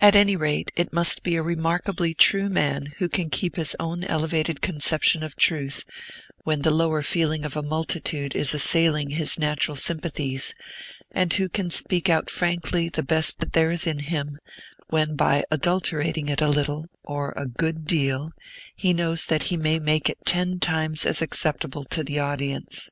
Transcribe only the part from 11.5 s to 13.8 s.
speak out frankly the best that there